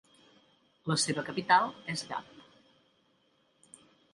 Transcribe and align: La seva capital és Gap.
La 0.91 0.95
seva 1.03 1.25
capital 1.27 1.69
és 1.95 2.03
Gap. 2.13 2.33